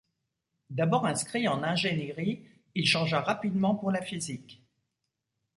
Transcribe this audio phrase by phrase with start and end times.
[0.71, 4.63] D'abord inscrit en ingénierie, il changea rapidement pour la physique.